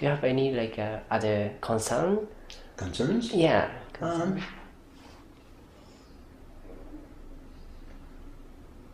[0.00, 2.26] Do you have any like uh, other concern?
[2.74, 3.34] Concerns?
[3.34, 3.70] Yeah.
[4.00, 4.40] Um,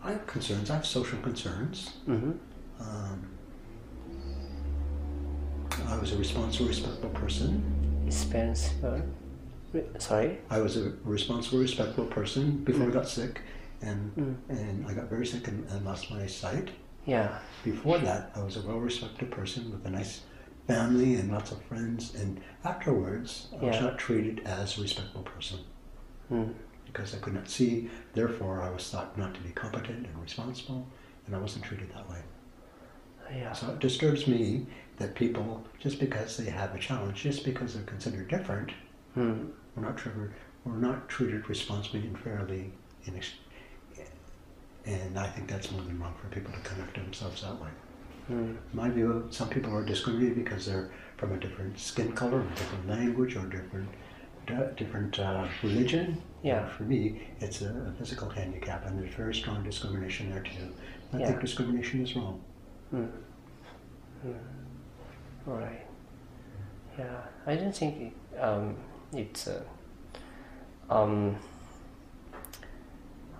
[0.03, 0.69] I have concerns.
[0.69, 1.93] I have social concerns.
[2.09, 2.33] Mm-hmm.
[2.81, 3.36] Um,
[5.89, 7.63] I was a responsible, respectful person.
[8.05, 9.03] Responsible.
[9.73, 10.39] Re- Sorry.
[10.51, 13.41] I was a responsible, respectful person before I got sick,
[13.83, 16.71] and and I got very sick and, and lost my sight.
[17.05, 17.39] Yeah.
[17.65, 20.23] Before that, I was a well-respected person with a nice
[20.67, 22.15] family and lots of friends.
[22.17, 25.61] And afterwards, I was not treated as a respectful person
[26.33, 26.53] Mm.
[26.85, 27.89] because I could not see.
[28.13, 30.89] Therefore, I was thought not to be competent and responsible,
[31.27, 32.19] and I wasn't treated that way.
[33.35, 33.53] Yeah.
[33.53, 34.67] So it disturbs me
[34.99, 38.71] that people, just because they have a challenge, just because they're considered different,
[39.17, 39.51] Mm.
[39.75, 40.33] we're not treated,
[40.65, 42.73] we're not treated responsibly and fairly.
[43.07, 43.21] In
[44.85, 47.69] and I think that's more than wrong for people to conduct themselves that way.
[48.31, 48.57] Mm.
[48.73, 52.89] my view, some people are discriminated because they're from a different skin color, or different
[52.89, 53.89] language, or different
[54.77, 56.21] different uh, religion.
[56.43, 56.69] Yeah.
[56.69, 60.73] For me, it's a, a physical handicap, and there's very strong discrimination there too.
[61.13, 61.27] I Yeah.
[61.29, 62.41] think discrimination is wrong.
[62.95, 63.11] Mm.
[64.25, 64.35] Mm.
[65.47, 65.87] Right.
[66.99, 67.21] Yeah.
[67.47, 68.77] I don't think it, um,
[69.13, 69.63] it's uh,
[70.91, 71.37] um,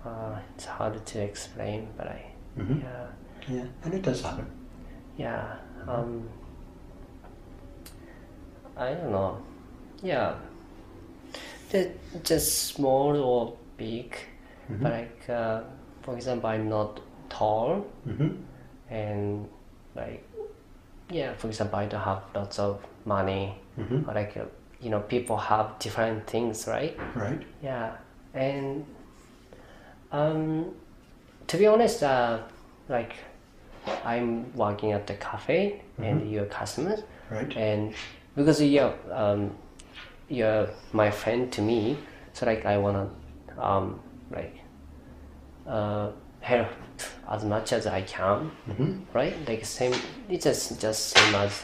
[0.05, 2.25] uh, it's hard to explain, but I
[2.57, 2.81] Mhm.
[2.81, 3.07] yeah
[3.49, 4.45] Yeah, and it does happen.
[5.17, 5.55] yeah
[5.87, 6.27] um,
[8.75, 9.37] I don't know
[10.03, 10.35] yeah
[11.71, 11.89] just,
[12.23, 14.15] just small or big
[14.69, 15.61] but like uh,
[16.01, 18.29] for example I'm not tall hmm
[18.89, 19.47] and
[19.95, 20.23] like
[21.09, 24.07] yeah for example i don't have lots of money Mhm.
[24.07, 24.45] or like uh,
[24.81, 27.41] you know people have different things right Right.
[27.63, 27.91] yeah
[28.33, 28.85] and
[30.11, 30.65] um
[31.47, 32.39] to be honest uh
[32.89, 33.13] like
[34.05, 37.55] i'm working at the cafe and you're customers Right.
[37.57, 37.93] and
[38.35, 39.51] because you're um
[40.29, 41.97] you're my friend to me
[42.33, 43.09] so like i wanna
[43.57, 43.99] um
[44.31, 44.55] like
[45.67, 46.09] uh
[46.49, 46.67] help
[47.35, 49.93] as much as i can hmm right like same
[50.29, 51.63] it's just just same as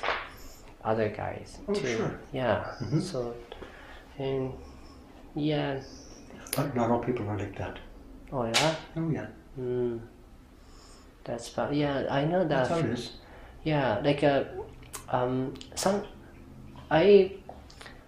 [0.84, 2.12] other guys Oh, too sure.
[2.34, 3.02] yeah Mhm.
[3.02, 3.34] so
[4.20, 4.54] and
[5.36, 5.80] yeah
[6.56, 7.80] But not all people are like that.
[8.32, 9.28] oh yeah Oh yeah,
[9.60, 10.00] mm.
[11.24, 13.12] that's but yeah i know that that's how it is.
[13.64, 14.44] yeah like uh,
[15.10, 16.04] um some
[16.92, 17.32] i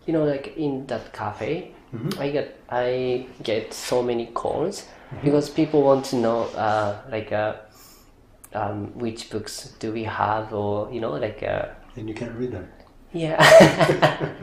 [0.05, 2.19] you know like in that cafe Mhm.
[2.19, 4.83] i get i get so many calls
[5.23, 7.55] because people want to know uh like uh
[8.53, 12.51] um which books do we have or you know like uh And you can't read
[12.51, 12.67] them.
[13.13, 13.39] yeah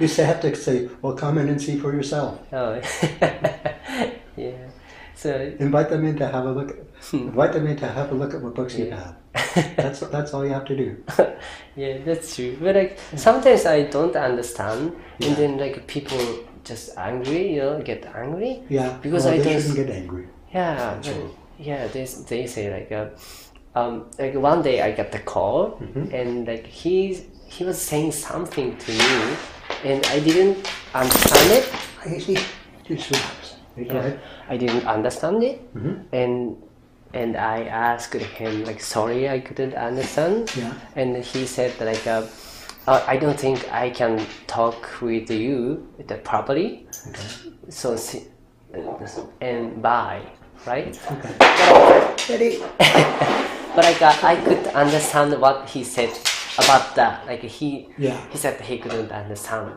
[0.00, 2.40] You have to say, well, come in and see for yourself.
[2.52, 2.74] oh
[4.36, 4.52] yeah
[5.14, 6.70] so Invite them in to have a look.
[7.12, 9.14] invite them in to have a look at what books you have.
[9.76, 10.96] That's that's all you have to do.
[11.76, 12.56] yeah, that's true.
[12.60, 16.18] But like sometimes I don't understand, and then like people
[16.64, 18.62] just angry, you know, get angry.
[18.68, 20.26] Yeah, Because well, I they shouldn't get angry.
[20.52, 21.00] Yeah,
[21.58, 21.86] yeah.
[21.88, 23.06] They they say like, uh,
[23.78, 26.14] um, like one day I got the call, Mm-hmm.
[26.14, 29.36] and like he he was saying something to me,
[29.84, 30.58] and I didn't
[30.94, 31.64] understand it.
[32.04, 32.36] I.
[32.90, 33.12] Just
[33.76, 34.16] Yeah.
[34.48, 36.02] I didn't understand it, Mhm.
[36.12, 36.56] and
[37.14, 40.50] and I asked him like, sorry, I couldn't understand.
[40.56, 40.74] Yeah.
[40.96, 42.22] And he said like, uh,
[42.90, 46.86] uh, I don't think I can talk with you that properly.
[47.08, 47.52] Okay.
[47.68, 48.26] So si-
[49.40, 50.22] and bye,
[50.66, 50.98] right?
[51.12, 51.34] Okay.
[52.28, 52.58] Ready?
[53.74, 56.10] but like uh, I could understand what he said
[56.58, 57.26] about that.
[57.26, 58.18] Like he Yeah.
[58.30, 59.74] he said he couldn't understand,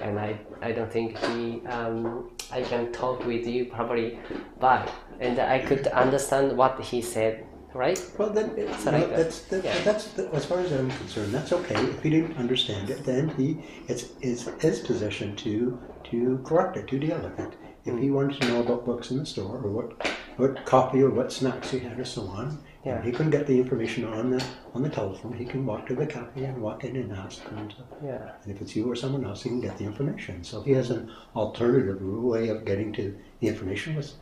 [0.00, 4.18] and I I don't think he um I can talk with you properly.
[4.60, 4.88] Bye.
[5.20, 8.00] And I could understand what he said, right?
[8.18, 9.82] Well, then it, like, uh, that's that, yeah.
[9.82, 11.34] that's as far as I'm concerned.
[11.34, 11.76] That's okay.
[11.76, 16.86] If he didn't understand it, then he it's is his position to to correct it,
[16.88, 17.54] to deal with it.
[17.84, 21.10] If he wanted to know about books in the store or what what coffee or
[21.10, 23.00] what snacks he had or so on, Yeah.
[23.02, 24.44] he couldn't get the information on the
[24.74, 25.34] on the telephone.
[25.34, 27.42] He can walk to the cafe and walk in and ask.
[27.56, 28.32] And, Yeah.
[28.42, 30.42] and if it's you or someone else, he can get the information.
[30.44, 34.14] So if he has an alternative way of getting to the information, was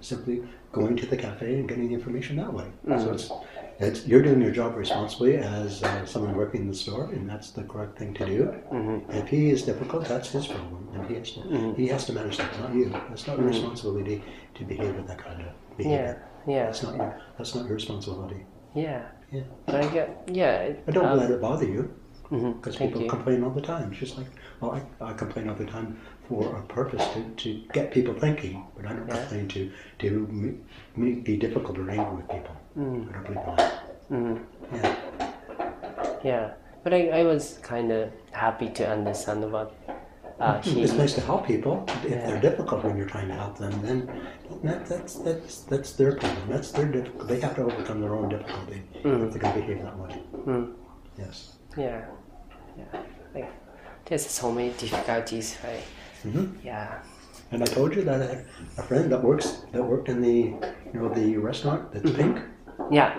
[0.00, 0.42] simply
[0.76, 2.66] going to the cafe and getting the information that way.
[2.86, 3.30] So it's,
[3.78, 7.50] it's you're doing your job responsibly as uh, someone working in the store, and that's
[7.50, 8.42] the correct thing to do.
[8.72, 9.10] Mm-hmm.
[9.20, 12.36] If he is difficult, that's his problem, and he has to he has to manage
[12.38, 12.94] that, not you.
[13.12, 14.22] It's not your responsibility
[14.56, 16.22] to behave with that kind of behavior.
[16.46, 16.54] Yeah.
[16.54, 16.64] yeah.
[16.66, 18.44] That's not your that's not your responsibility.
[18.74, 19.02] Yeah.
[19.32, 19.42] Yeah.
[19.66, 20.58] But I get yeah.
[20.68, 21.82] it- But don't um, let it bother you.
[22.28, 23.08] Because Thank people you.
[23.08, 23.86] complain all the time.
[23.92, 24.26] It's just like,
[24.60, 25.96] well, I, I complain all the time
[26.28, 29.16] for a purpose to, to get people thinking, but I don't Yeah.
[29.16, 30.60] complain to to
[31.24, 32.56] be difficult or angry with people.
[32.78, 33.08] Mm.
[33.08, 33.72] I don't believe that.
[34.10, 34.40] Mm.
[34.74, 34.96] Yeah.
[36.24, 36.50] Yeah,
[36.82, 39.74] but I, I was kind of happy to understand what
[40.40, 40.82] uh, he.
[40.82, 41.84] It's nice to help people.
[42.04, 42.26] If Yeah.
[42.26, 43.98] they're difficult when you're trying to help them, then
[44.64, 46.48] that, that's that's that's their problem.
[46.48, 47.28] That's their difficult.
[47.28, 49.26] They have to overcome their own difficulty Mm.
[49.26, 50.22] if they're going to behave that way.
[50.46, 50.72] Mm.
[51.18, 51.56] Yes.
[51.76, 52.04] Yeah,
[52.78, 53.00] yeah.
[53.34, 53.50] Like,
[54.06, 55.84] there's so many difficulties, right?
[56.30, 57.00] Hmm Yeah.
[57.52, 58.44] And I told you that I had
[58.78, 60.36] a friend that works that worked in the
[60.92, 62.34] you know the restaurant that's Mm-hmm.
[62.34, 62.44] pink.
[62.90, 63.18] Yeah.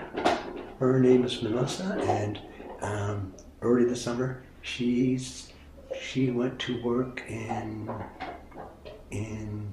[0.78, 2.38] Her name is Melissa, and
[2.82, 5.52] um, early this summer she's
[6.00, 7.90] she went to work in
[9.10, 9.72] in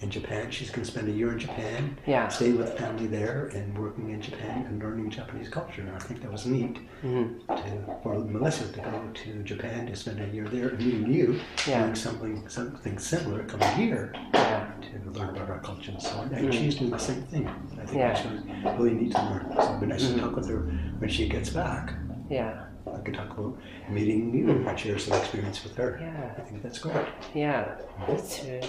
[0.00, 0.50] in Japan.
[0.50, 2.28] She's going to spend a year in Japan, Yeah.
[2.28, 5.82] stay with family there, and working in Japan and learning Japanese culture.
[5.82, 7.46] And I think that was neat Mm.
[7.48, 11.40] to, for Melissa to go to Japan to spend a year there, and meeting you,
[11.66, 11.82] Yeah.
[11.84, 14.70] doing something something similar, coming here Yeah.
[14.80, 16.32] to learn about our culture and so on.
[16.32, 16.50] And mm-hmm.
[16.50, 17.46] she's doing the same thing.
[17.48, 18.12] I think Yeah.
[18.12, 19.52] that's really, neat to learn.
[19.54, 20.20] So it'd be nice to mm-hmm.
[20.20, 20.60] talk with her
[20.98, 21.92] when she gets back.
[22.30, 22.64] Yeah.
[22.92, 23.58] I could talk about
[23.90, 25.98] meeting you and share some experience with her.
[26.00, 26.34] Yeah.
[26.38, 27.06] I think that's good.
[27.34, 27.76] Yeah.
[28.08, 28.60] That's true.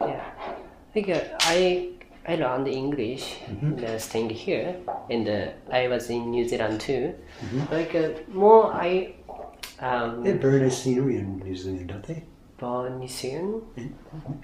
[0.00, 0.24] Yeah.
[0.92, 1.88] I think uh, I
[2.28, 3.38] I learned English
[3.82, 4.76] uh, staying here,
[5.08, 7.14] and uh, I was in New Zealand too.
[7.70, 9.14] Like uh, more I
[9.80, 12.24] um, They have very nice scenery in New Zealand, don't they?
[13.76, 13.96] In,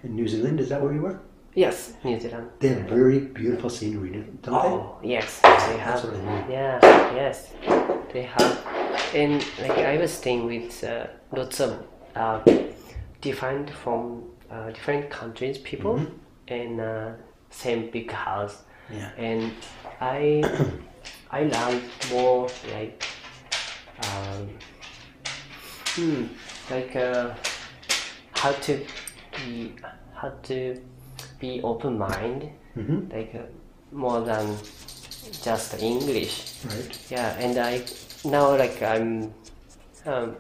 [0.03, 1.21] in New Zealand, is that where you were?
[1.55, 2.49] Yes, New Zealand.
[2.61, 4.11] They have very beautiful scenery,
[4.41, 4.69] don't they?
[4.69, 6.01] Oh yes, they have.
[6.01, 6.51] That's what I mean.
[6.51, 7.53] Yeah, yes,
[8.13, 8.67] they have.
[9.15, 11.85] And like I was staying with uh, lots of
[12.17, 12.41] uh,
[13.21, 16.28] different from uh, different countries people Mm-hmm.
[16.51, 17.17] In uh,
[17.51, 19.11] same big house, Yeah.
[19.17, 19.53] and
[20.01, 20.43] I
[21.31, 23.05] I learned more like
[24.03, 24.49] um,
[25.95, 26.25] hmm,
[26.71, 27.35] like uh,
[28.33, 28.87] how to
[29.37, 29.75] be
[30.15, 30.81] how to
[31.41, 33.47] be open mind hmm like uh,
[33.93, 34.57] more than
[35.43, 36.65] just English.
[36.65, 36.99] Right.
[37.11, 37.85] Yeah, and I
[38.25, 39.33] now like I'm
[40.07, 40.37] um,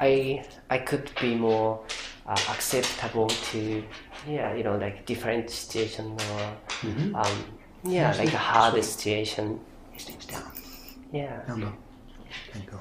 [0.00, 1.80] I I could be more
[2.26, 3.82] uh, acceptable to
[4.28, 7.14] yeah you know like different situation or Mhm.
[7.14, 7.36] um,
[7.84, 9.60] yeah like a hard situation.
[9.92, 10.50] These things down.
[11.12, 11.44] Yeah.
[11.46, 11.72] Down low.
[12.52, 12.80] There you go.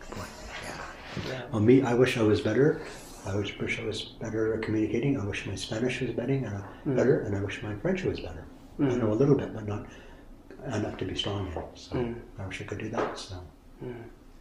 [0.00, 0.24] Good boy.
[0.64, 1.28] Yeah.
[1.28, 1.42] Yeah.
[1.52, 2.80] Well, me, I wish I was better.
[3.26, 5.20] I wish, I was better at communicating.
[5.20, 6.96] I wish my Spanish was better, uh, Mm.
[6.96, 8.44] better, and I wish my French was better.
[8.80, 9.86] I know a little bit, but not
[10.78, 11.52] enough to be strong in.
[11.74, 12.14] So Mm.
[12.38, 13.18] I wish I could do that.
[13.18, 13.36] So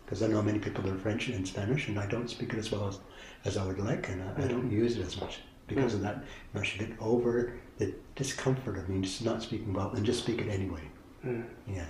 [0.06, 2.60] because I know many people that are French and Spanish, and I don't speak it
[2.60, 3.00] as well as,
[3.44, 4.72] as I would like, and I, I don't Mm.
[4.72, 6.18] use it as much because of that.
[6.18, 6.22] You
[6.54, 10.20] know, I should get over the discomfort of me just not speaking well and just
[10.24, 10.82] speak it anyway.
[11.26, 11.44] Mm.
[11.68, 11.86] Yeah,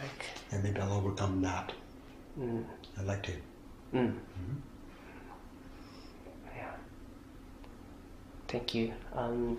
[0.00, 1.72] Like, and maybe I'll overcome that.
[2.38, 2.64] mm,
[2.98, 3.32] I'd like to.
[3.94, 4.12] mm.
[6.56, 6.70] Yeah.
[8.48, 8.92] Thank you.
[9.14, 9.58] Um,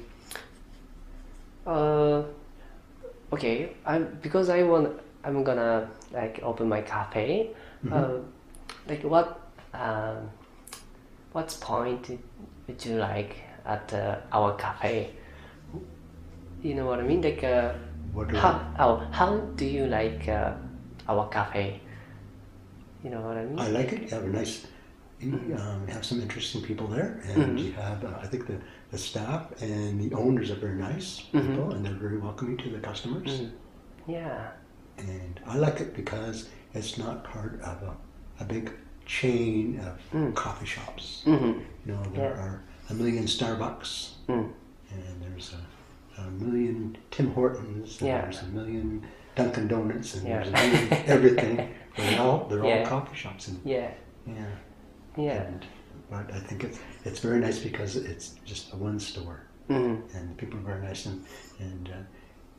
[1.66, 2.24] uh,
[3.34, 3.72] okay.
[3.86, 5.00] I'm because I want.
[5.26, 7.50] I'm gonna like open my cafe.
[7.92, 8.20] Uh,
[8.88, 9.42] like what?
[9.74, 10.30] Um,
[11.34, 12.10] what point
[12.68, 13.36] would you like
[13.66, 15.12] at uh, our cafe?
[16.64, 17.22] You know what I mean?
[17.22, 17.74] Like uh,
[18.14, 18.62] What do how?
[18.80, 20.54] Oh, how do you like uh,
[21.10, 21.82] our cafe?
[23.04, 23.60] You know what I mean?
[23.60, 24.02] I like it.
[24.04, 24.66] You have a nice,
[25.20, 28.58] you um, have some interesting people there, and you have, uh, I think the,
[28.92, 32.80] the staff and the owners are very nice people, and they're very welcoming to the
[32.80, 33.42] customers.
[34.08, 34.52] yeah.
[34.98, 37.96] And I like it because it's not part of a,
[38.40, 38.72] a big
[39.06, 41.24] chain of coffee shops.
[41.26, 41.60] Mm-hmm.
[41.86, 42.42] You know, there Yeah.
[42.42, 44.52] are a million Starbucks, Mm.
[44.92, 48.22] and there's a, a million Tim Hortons, and Yeah.
[48.22, 49.04] there's a million
[49.36, 50.44] Dunkin' Donuts, and Yeah.
[50.44, 51.70] there's a million everything.
[51.98, 52.80] They're all they're Yeah.
[52.80, 53.92] all coffee shops, and Yeah.
[54.26, 54.46] yeah.
[55.18, 55.44] Yeah.
[55.44, 55.66] And,
[56.10, 60.02] but I think it's it's very nice because it's just a one store, Mm.
[60.16, 61.24] and the people are very nice, and
[61.60, 62.02] and uh,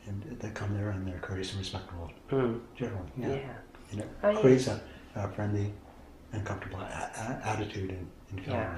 [0.06, 2.60] and they come there and they're courteous and respectful Mm.
[2.76, 3.10] generally.
[3.16, 3.28] Yeah.
[3.28, 3.56] Yeah.
[3.92, 4.40] And it Oh, yeah.
[4.40, 4.80] creates a,
[5.14, 5.72] a friendly
[6.32, 8.74] and comfortable a- a- attitude and, and feeling Yeah.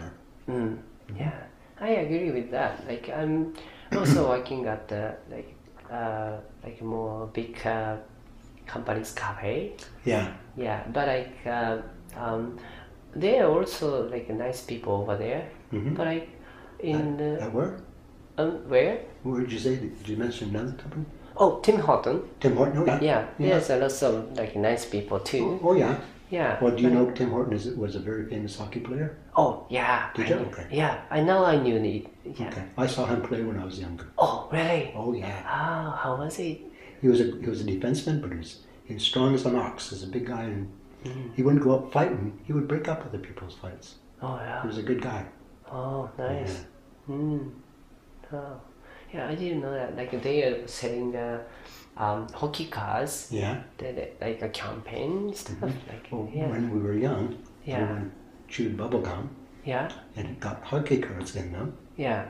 [0.46, 0.56] there.
[0.56, 0.78] Mm.
[1.16, 1.38] Yeah.
[1.80, 2.86] I agree with that.
[2.88, 3.54] Like I'm
[3.96, 5.54] also working at the like
[5.90, 7.96] uh like more big uh,
[8.66, 9.76] companies cafe.
[10.04, 10.32] Yeah.
[10.56, 11.78] Yeah, but like uh,
[12.16, 12.58] um,
[13.14, 15.48] there are also like nice people over there.
[15.72, 15.94] Mhm.
[15.96, 16.28] But like
[16.80, 17.80] in At uh, where?
[18.38, 19.00] um, where?
[19.22, 19.76] Where did you say?
[19.76, 21.06] Did you mention another company?
[21.40, 22.22] Oh, Tim Horton.
[22.40, 22.78] Tim Horton.
[22.78, 22.98] Oh yeah.
[23.00, 23.58] Yeah, Yeah.
[23.58, 25.60] there's a lot of like nice people too.
[25.62, 25.98] Oh, oh, yeah.
[26.30, 26.58] Yeah.
[26.62, 29.16] Well, do you know Tim Horton is was a very famous hockey player?
[29.36, 30.10] Oh yeah.
[30.14, 30.34] Did I you?
[30.36, 30.42] know.
[30.50, 30.66] Okay.
[30.70, 31.44] Yeah, I know.
[31.44, 32.06] I knew it.
[32.38, 32.48] Yeah.
[32.48, 32.64] Okay.
[32.76, 34.06] I saw him play when I was younger.
[34.18, 34.92] Oh really?
[34.94, 35.40] Oh yeah.
[35.46, 36.60] Oh, how was it?
[37.00, 39.56] He was a he was a defenseman, but he was he was strong as an
[39.56, 39.88] ox.
[39.90, 40.68] He's a big guy, and
[41.04, 41.30] Mm.
[41.36, 42.40] he wouldn't go up fighting.
[42.44, 43.94] He would break up other people's fights.
[44.20, 44.60] Oh yeah.
[44.62, 45.24] He was a good guy.
[45.70, 46.64] Oh, nice.
[47.08, 47.52] Mm.
[48.32, 48.60] Oh,
[49.12, 49.28] yeah.
[49.28, 49.96] I didn't know that.
[49.96, 51.40] Like they are selling the
[51.96, 53.28] um, hockey cars.
[53.30, 53.62] Yeah.
[53.78, 55.62] They, they, like a campaign stuff.
[55.62, 57.78] Like Well, yeah, When we were young, Yeah.
[57.82, 58.12] everyone
[58.48, 59.30] chewed bubble gum
[59.64, 61.76] yeah, and it got hockey cards in them.
[61.96, 62.26] yeah.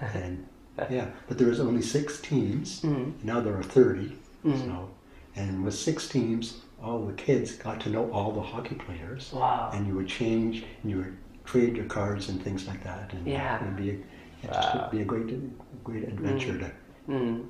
[0.14, 0.46] And
[0.90, 2.82] yeah, but there was only six teams.
[2.82, 3.14] Mm.
[3.24, 4.12] Now there are 30.
[4.44, 4.58] Mm.
[4.66, 4.90] So,
[5.34, 9.32] and with six teams, all the kids got to know all the hockey players.
[9.32, 9.70] Wow.
[9.72, 13.14] And you would change, and you would trade your cards and things like that.
[13.14, 13.56] And Yeah.
[13.58, 14.04] it would be
[14.42, 16.70] it just would be a great, great adventure to,
[17.08, 17.48] Mm.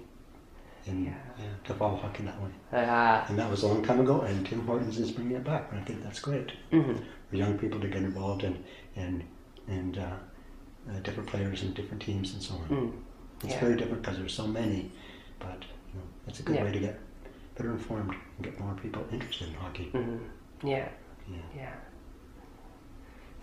[0.86, 1.14] and, Yeah.
[1.38, 2.50] yeah, to follow hockey that way.
[3.28, 5.70] And that was a long time ago, and Tim Hortons is bringing it back.
[5.72, 7.02] And I think that's great mhm.
[7.30, 8.62] for young people to get involved in,
[8.94, 9.24] and
[9.68, 10.02] and uh,
[10.90, 12.68] uh, different players and different teams and so on.
[12.68, 12.92] Mm.
[13.44, 13.60] It's Yeah.
[13.60, 14.92] very different because there's so many,
[15.40, 17.00] but you know, it's a good way to get
[17.56, 19.90] better informed and get more people interested in hockey.
[19.92, 20.20] Mhm.
[20.62, 20.88] Yeah,
[21.56, 21.72] Yeah.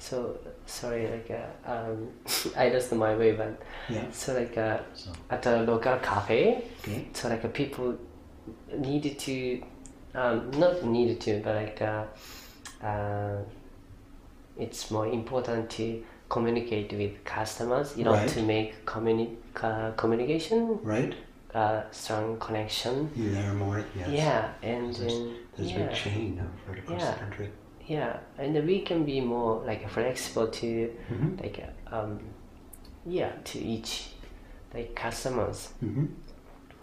[0.08, 2.10] So sorry, like uh, um,
[2.58, 3.54] I lost my way, but
[3.90, 4.06] Yeah.
[4.12, 7.08] so like uh, So at a local cafe, okay.
[7.14, 7.96] so like uh, people
[8.78, 9.36] needed to
[10.16, 12.04] um, not needed to but like uh,
[12.86, 13.38] uh,
[14.58, 18.30] it's more important to communicate with customers you know Right.
[18.36, 21.14] to make communi- uh, communication Right.
[21.56, 23.84] uh, strong connection You there more?
[23.98, 24.10] Yes.
[24.10, 27.14] yeah and There's, then there's a yeah big chain of right across Yeah.
[27.14, 27.50] the country.
[27.88, 31.42] Yeah and we can be more like flexible to Mhm.
[31.42, 31.60] like
[31.92, 32.20] um,
[33.06, 34.10] yeah to each
[34.74, 36.06] like customers hmm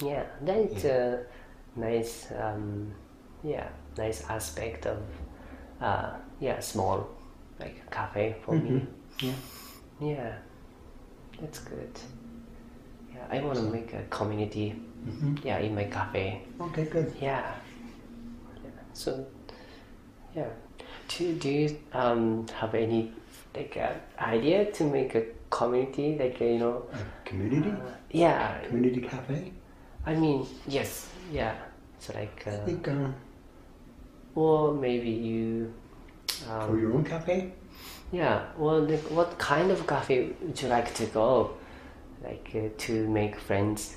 [0.02, 1.26] Yeah, that's a
[1.76, 2.94] nice, um,
[3.44, 4.98] yeah, nice aspect of,
[5.80, 7.06] uh, yeah, small,
[7.60, 8.70] like cafe for me.
[8.70, 8.86] Mhm.
[9.20, 9.34] Yeah.
[10.00, 10.32] Yeah,
[11.40, 12.00] that's good.
[13.14, 14.70] Yeah, I want to make a community.
[15.04, 16.46] hmm Yeah, in my cafe.
[16.60, 16.84] Okay.
[16.86, 17.12] Good.
[17.20, 17.44] Yeah.
[18.64, 18.70] yeah.
[18.94, 19.26] So,
[20.34, 20.48] yeah.
[21.10, 23.12] Do do you um have any
[23.54, 26.86] like uh, idea to make a community like uh, you know?
[26.92, 27.70] A community.
[27.70, 29.52] Uh, yeah, community cafe.
[30.06, 31.54] I mean, yes, yeah.
[31.98, 33.08] So like, I uh, think uh,
[34.34, 35.74] or maybe you,
[36.46, 37.52] for um, your own cafe.
[38.12, 38.46] yeah.
[38.56, 41.56] Well, like, what kind of cafe would you like to go,
[42.24, 43.96] like uh, to make friends?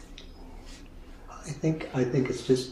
[1.30, 2.72] I think I think it's just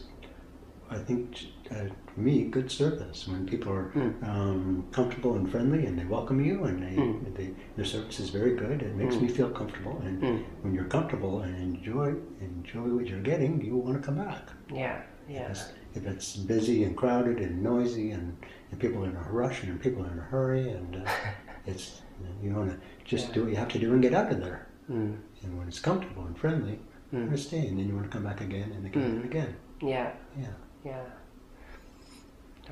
[0.89, 1.38] I think
[1.69, 1.86] uh,
[2.17, 4.27] me good service when people are Mm.
[4.27, 7.35] um, comfortable and friendly and they welcome you and they, Mm.
[7.35, 8.81] they their service is very good.
[8.81, 10.43] It makes me feel comfortable and Mm.
[10.61, 14.43] when you're comfortable and enjoy enjoy what you're getting, you want to come back.
[14.73, 18.37] Yeah, yeah, If it's, if it's busy and crowded and noisy and,
[18.71, 21.09] and people are in a rush and people are in a hurry and uh,
[21.65, 22.01] it's
[22.43, 23.33] you want to just Yeah.
[23.35, 24.67] do what you have to do and get out of there.
[24.89, 25.15] mm.
[25.43, 26.79] And when it's comfortable and friendly,
[27.11, 27.27] you Mm.
[27.27, 29.15] want to stay and then you want to come back again and again Mm.
[29.17, 29.55] and again.
[29.81, 30.47] yeah, Yeah.
[30.85, 31.03] yeah.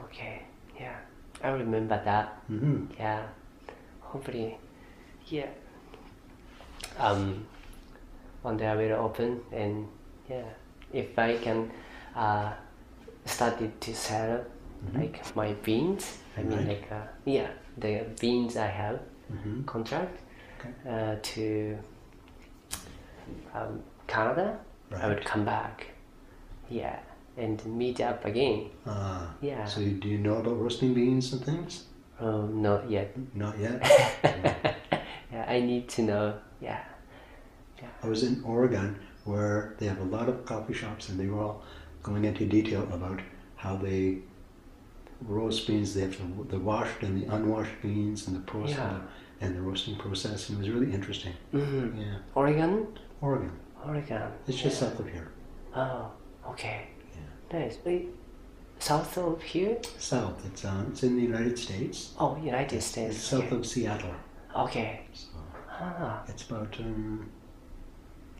[0.06, 0.41] Okay,
[0.79, 0.96] yeah.
[1.44, 2.27] I remember that.
[2.48, 3.24] hmm Yeah.
[4.01, 4.58] Hopefully,
[5.27, 5.50] yeah.
[6.98, 7.46] Um,
[8.41, 9.88] one day I will open and
[10.29, 10.50] yeah,
[10.91, 11.72] if I can
[12.15, 12.51] uh,
[13.25, 14.44] start it to sell
[14.96, 16.68] like my beans, I mean Right.
[16.68, 20.20] like uh, yeah, the beans I have hmm contract
[20.60, 20.74] Okay.
[20.89, 21.77] uh, to
[23.53, 24.60] um, Canada,
[24.96, 25.88] I would come back.
[26.70, 27.00] Yeah,
[27.39, 28.69] and meet up again.
[28.86, 29.65] Uh, Yeah.
[29.65, 31.86] So do you know about roasting beans and things?
[32.19, 33.15] Oh, not yet.
[33.34, 33.79] Not yet.
[35.31, 36.34] yeah, I need to know.
[36.62, 36.84] Yeah.
[38.03, 41.41] I was in Oregon where they have a lot of coffee shops and they were
[41.41, 41.63] all
[42.03, 43.19] going into detail about
[43.55, 44.19] how they
[45.22, 45.93] roast beans.
[45.93, 49.00] They have the, the washed and the unwashed beans and the process Yeah.
[49.41, 50.50] and the roasting process.
[50.50, 51.34] And it was really interesting.
[51.51, 52.15] hmm Yeah.
[52.36, 52.88] Oregon?
[53.22, 53.51] Oregon.
[53.86, 54.24] Oregon.
[54.48, 54.89] It's just yeah.
[54.89, 55.29] south of here.
[55.75, 56.12] Oh,
[56.51, 56.88] okay.
[57.51, 57.60] Yeah.
[57.60, 57.77] Nice.
[58.79, 59.77] South of here?
[59.98, 60.46] South.
[60.46, 62.13] It's um, it's in the United States.
[62.18, 63.15] Oh, United States.
[63.15, 63.56] It's south okay.
[63.56, 64.13] of Seattle.
[64.56, 65.01] Okay.
[65.13, 65.27] So
[65.82, 66.24] Ah.
[66.27, 67.29] it's about um,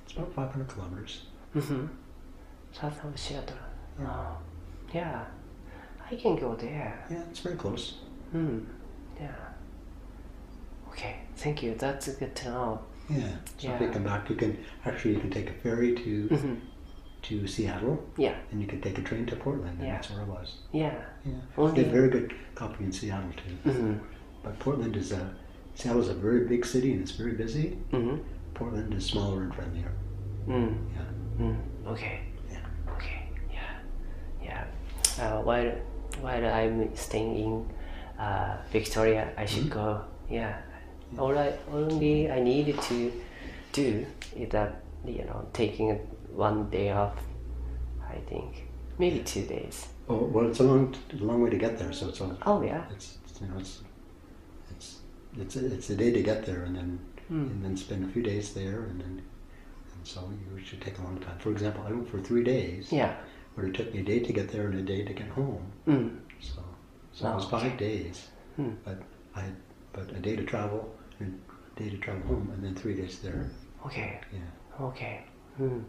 [0.04, 1.26] it's about 500 kilometers.
[1.56, 1.86] Mm-hmm.
[2.72, 3.58] South of Seattle.
[4.00, 4.08] Yeah.
[4.10, 4.38] Oh,
[4.94, 5.26] yeah.
[6.10, 7.06] I can go there.
[7.12, 7.96] Yeah, it's very close.
[8.32, 8.60] Hmm.
[9.20, 9.32] Yeah.
[10.90, 11.18] Okay.
[11.36, 11.76] Thank you.
[11.76, 12.82] That's good to know.
[13.10, 13.32] Yeah.
[13.58, 16.56] So if you come back, you can actually you can take a ferry to Mm-hmm.
[17.24, 18.36] To Seattle, Yeah.
[18.52, 19.94] and you could take a train to Portland, and Yeah.
[19.96, 20.58] that's where I was.
[20.72, 20.94] Yeah.
[21.26, 21.72] Yeah.
[21.74, 23.70] They have very good coffee in Seattle too.
[23.70, 23.94] Mm-hmm.
[24.44, 25.34] But Portland is a
[25.76, 27.78] Seattle is a very big city and it's very busy.
[27.92, 28.18] Mm-hmm.
[28.54, 29.92] Portland is smaller and friendlier.
[30.48, 30.76] Mm.
[30.96, 31.46] Yeah.
[31.46, 31.58] Mm.
[31.88, 32.20] Okay.
[32.52, 32.94] Yeah.
[32.96, 33.30] Okay.
[33.54, 33.74] Yeah.
[34.44, 34.64] Yeah.
[35.22, 35.72] Uh, while
[36.22, 37.70] while I'm staying in
[38.20, 40.02] uh, Victoria, I should go.
[40.30, 40.58] Yeah.
[41.18, 43.12] All I only I needed to
[43.72, 46.00] do is that you know taking
[46.36, 47.16] one day off.
[48.10, 48.66] I think.
[48.98, 49.88] maybe two days.
[50.10, 52.84] Oh, well, it's a long, long way to get there, so it's a, Oh yeah.
[52.92, 53.82] it's you know it's
[54.72, 55.00] it's
[55.38, 57.44] it's a, it's a day to get there, and then Hmm.
[57.52, 59.22] and then spend a few days there, and then
[59.94, 61.38] and so you should take a long time.
[61.38, 63.16] For example, I went for three days, Yeah.
[63.56, 65.64] but it took me a day to get there and a day to get home.
[65.88, 66.18] Mm.
[66.40, 66.62] So
[67.14, 68.72] so it was five days, Hmm.
[68.84, 68.98] but
[69.36, 69.44] I
[69.94, 71.40] but a day to travel and
[71.78, 73.52] a day to travel home, and then three days there.
[73.86, 74.20] Okay.
[74.34, 74.86] Yeah.
[74.88, 75.24] Okay.
[75.58, 75.80] Hmm.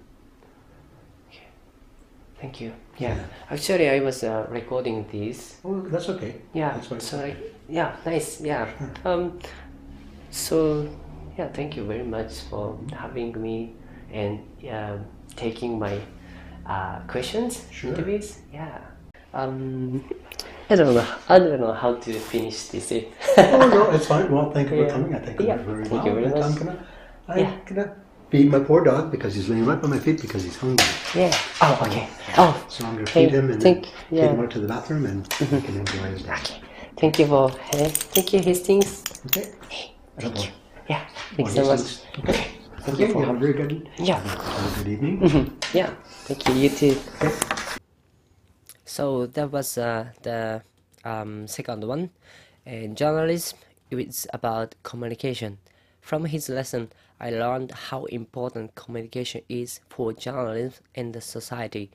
[2.41, 2.73] Thank you.
[2.99, 3.17] Yeah.
[3.51, 5.57] Actually, I was uh, recording this.
[5.65, 6.37] Oh, that's okay.
[6.55, 6.73] Yeah.
[6.91, 7.37] That's so like,
[7.69, 8.41] yeah, nice.
[8.41, 8.69] Yeah.
[9.05, 9.39] Um.
[10.31, 10.89] So,
[11.37, 11.49] yeah.
[11.49, 13.75] Thank you very much for having me
[14.13, 15.05] and um
[15.37, 16.01] taking my
[16.67, 17.91] uh, questions, Sure.
[17.91, 18.39] interviews.
[18.53, 18.79] Yeah.
[19.35, 20.03] Um.
[20.71, 21.07] I don't know.
[21.29, 22.93] I don't know how to finish this.
[23.37, 24.31] Oh no, it's fine.
[24.31, 24.87] Well, thank you Yeah.
[24.87, 25.15] for coming.
[25.15, 26.07] I think Yeah, very thank well.
[26.07, 26.87] you very and I'm gonna,
[27.29, 27.57] I'm Yeah.
[27.67, 27.97] gonna
[28.31, 30.85] feed my poor dog because he's laying right by my feet because he's hungry.
[31.15, 31.35] yeah.
[31.61, 31.79] Oh.
[31.87, 32.09] Okay.
[32.39, 32.65] Oh.
[32.69, 34.27] So I'm gonna Thank- feed him and thank- yeah.
[34.27, 34.29] Mm-hmm.
[34.29, 36.33] take him out to the bathroom and he can enjoy his day.
[36.33, 36.61] Okay.
[36.99, 37.51] Thank you for.
[37.51, 39.05] Uh, thank you, Hastings.
[39.27, 39.49] Okay.
[40.19, 40.51] Thank you.
[40.89, 41.05] Yeah.
[41.37, 41.81] Thanks so much.
[42.19, 42.47] Okay.
[42.89, 43.09] Okay.
[43.09, 43.89] You have a very good.
[43.99, 44.19] Yeah.
[44.21, 45.21] Have a good evening.
[45.21, 45.53] Mhm.
[45.75, 45.91] Yeah,
[46.27, 46.55] thank you.
[46.55, 46.97] You too.
[48.85, 50.63] So that was uh, the
[51.05, 52.11] um, second one,
[52.67, 53.59] and journalism
[53.91, 55.59] is about communication.
[56.01, 61.91] From his lesson, I learned how important communication is for journalism and the society.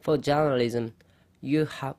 [0.00, 0.94] For journalism,
[1.42, 1.96] you have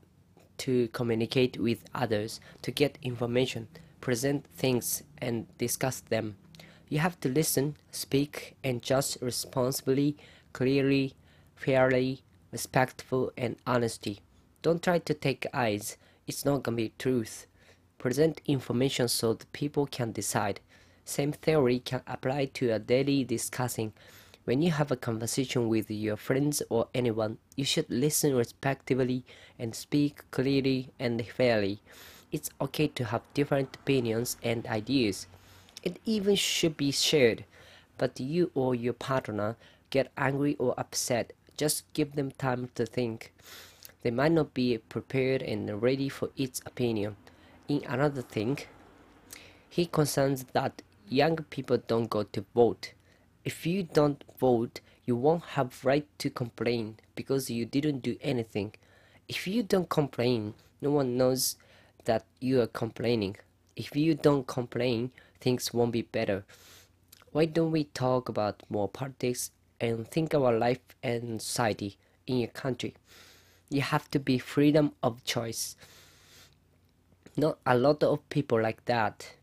[0.58, 3.68] to communicate with others to get information,
[4.02, 6.38] present things, and discuss them.
[6.90, 10.18] You have to listen, speak, and judge responsibly,
[10.54, 11.14] clearly,
[11.56, 14.22] fairly, respectful, and honesty.
[14.62, 15.98] Don't try to take eyes.
[16.26, 17.46] It's not gonna be truth.
[18.00, 20.62] Present information so the people can decide.
[21.06, 23.94] Same theory can apply to a daily discussing.
[24.44, 29.24] When you have a conversation with your friends or anyone, you should listen respectively
[29.58, 31.80] and speak clearly and fairly.
[32.32, 35.28] It's okay to have different opinions and ideas.
[35.84, 37.46] It even should be shared.
[37.98, 39.56] But you or your partner
[39.92, 43.32] get angry or upset, just give them time to think.
[44.02, 47.16] They might not be prepared and ready for its opinion.
[47.68, 48.60] In another thing,
[49.70, 52.94] he concerns that young people don't go to vote.
[53.44, 58.74] If you don't vote, you won't have right to complain because you didn't do anything.
[59.28, 61.58] If you don't complain, no one knows
[62.06, 63.38] that you are complaining.
[63.76, 66.44] If you don't complain, things won't be better.
[67.32, 72.50] Why don't we talk about more politics and think about life and society in your
[72.50, 72.96] country?
[73.70, 75.76] You have to be freedom of choice.
[77.36, 79.35] Not a lot of people like that.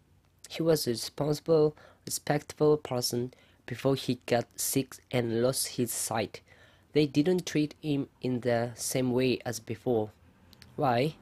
[0.52, 3.32] He was a responsible, respectful person
[3.64, 6.42] before he got sick and lost his sight.
[6.92, 10.10] They didn't treat him in the same way as before.
[10.76, 11.14] Why?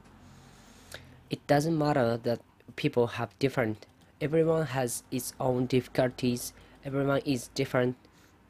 [1.30, 2.40] It doesn't matter that
[2.74, 3.86] people have different.
[4.20, 6.52] Everyone has its own difficulties.
[6.84, 7.94] Everyone is different.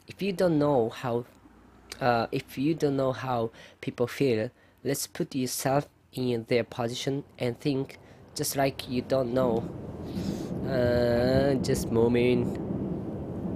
[0.06, 1.26] If you don't know how,
[2.00, 3.50] uh, if you don't know how
[3.82, 4.50] people feel,
[4.82, 7.98] let's put yourself in their position and think,
[8.34, 9.89] just like you don't know.
[10.66, 12.58] Uh, just moment.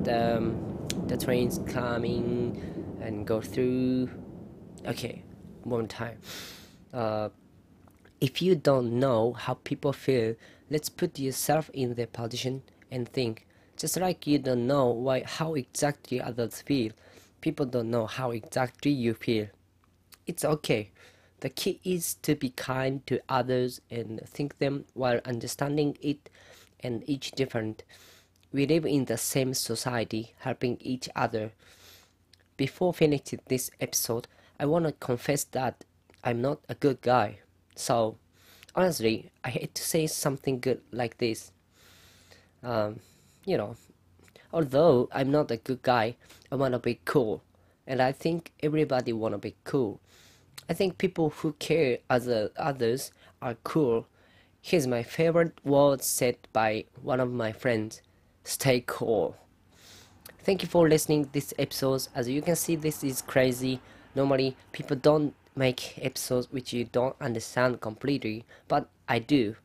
[0.05, 2.61] The um, the train's coming
[3.01, 4.09] and go through.
[4.87, 5.23] Okay,
[5.63, 6.19] one time.
[6.93, 7.29] Uh,
[8.21, 10.35] if you don't know how people feel,
[10.71, 13.47] let's put yourself in their position and think.
[13.77, 16.93] Just like you don't know why how exactly others feel,
[17.41, 19.49] people don't know how exactly you feel.
[20.27, 20.91] It's okay.
[21.41, 26.31] The key is to be kind to others and think them while understanding it
[26.85, 27.83] and each different.
[28.53, 31.51] We live in the same society, helping each other.
[32.57, 34.29] Before finishing this episode,
[34.61, 35.85] I want to confess that
[36.23, 37.39] I'm not a good guy.
[37.75, 38.17] So,
[38.77, 41.51] honestly, I hate to say something good like this.
[42.63, 43.01] Um,
[43.45, 43.77] you know,
[44.53, 46.17] although I'm not a good guy,
[46.53, 47.43] I want to be cool.
[47.87, 50.01] And I think everybody want to be cool.
[50.69, 53.11] I think people who care other others
[53.43, 54.07] are cool.
[54.67, 58.01] Here's my favorite word said by one of my friends.
[58.45, 59.37] Stay cool.
[60.39, 62.09] Thank you for listening this episode.
[62.15, 63.83] As you can see, this is crazy.
[64.15, 69.57] Normally, people don't make episodes which you don't understand completely, but I do.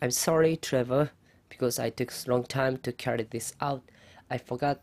[0.00, 1.10] I'm sorry, Trevor,
[1.48, 3.82] because I took a long time to carry this out.
[4.30, 4.80] I forgot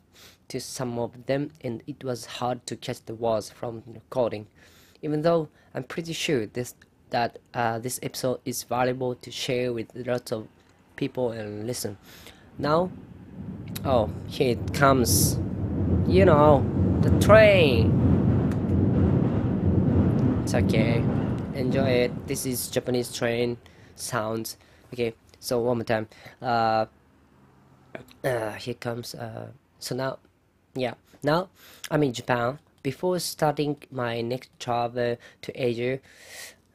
[0.49, 4.47] to some of them, and it was hard to catch the words from recording.
[5.01, 6.75] Even though I'm pretty sure this
[7.13, 10.47] that uh, this episode is valuable to share with lots of
[10.95, 11.95] people and listen.
[12.57, 12.89] Now,
[13.85, 15.37] oh, here it comes.
[16.07, 16.65] You know,
[17.01, 17.93] the train.
[20.41, 21.03] It's okay.
[21.53, 22.27] Enjoy it.
[22.27, 23.57] This is Japanese train
[23.95, 24.57] sounds.
[24.91, 26.07] Okay, so one more time.
[26.41, 26.87] Uh,
[28.23, 29.13] uh, here comes.
[29.13, 30.17] Uh, so now,
[30.73, 31.49] yeah, now
[31.91, 32.57] I'm in Japan.
[32.81, 35.99] Before starting my next travel to Asia,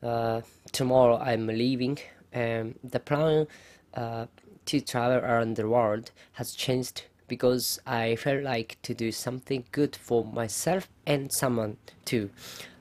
[0.02, 1.98] uh, tomorrow I'm leaving.
[2.34, 3.46] Um, the plan
[3.94, 4.26] uh,
[4.66, 9.94] to travel around the world has changed because I felt like to do something good
[9.94, 12.30] for myself and someone too,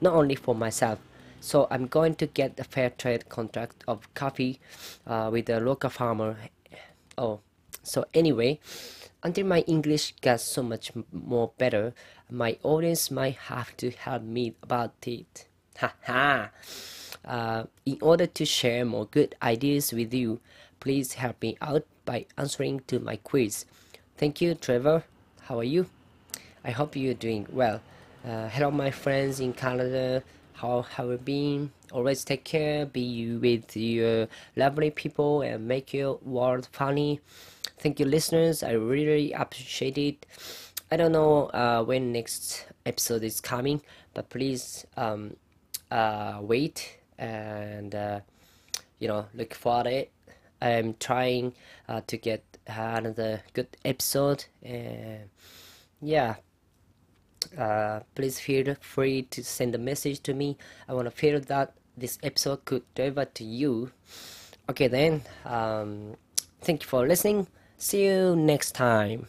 [0.02, 1.00] not only for myself.
[1.40, 4.60] So I'm going to get a fair trade contract of coffee
[5.06, 6.38] uh, with a local farmer.
[7.18, 7.42] Oh,
[7.84, 8.60] so anyway,
[9.24, 11.94] until my English gets so much more better,
[12.30, 15.48] my audience might have to help me about it.
[15.78, 16.50] Ha ha!
[17.28, 20.40] Uh, in order to share more good ideas with you,
[20.80, 23.66] please help me out by answering to my quiz.
[24.18, 25.04] Thank you, Trevor.
[25.42, 25.88] How are you?
[26.64, 27.82] I hope you're doing well.
[28.26, 30.24] Uh, hello, my friends in Canada.
[30.54, 31.72] How have you been?
[31.92, 32.86] Always take care.
[32.86, 37.20] Be with your lovely people and make your world funny.
[37.80, 38.64] Thank you, listeners.
[38.64, 40.26] I really appreciate it.
[40.90, 43.82] I don't know uh, when next episode is coming,
[44.14, 45.36] but please um,
[45.92, 48.20] uh, wait and uh,
[49.00, 50.12] you know look for it.
[50.62, 51.54] I'm trying
[51.88, 54.46] uh, to get another good episode.
[56.02, 56.36] Yeah,
[57.58, 60.58] uh, please feel free to send a message to me.
[60.88, 63.92] I want to feel that this episode could deliver to you.
[64.70, 66.16] Okay, then, um,
[66.62, 67.48] thank you for listening.
[67.78, 69.28] See you next time.